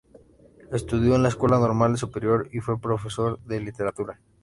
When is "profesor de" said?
2.81-3.59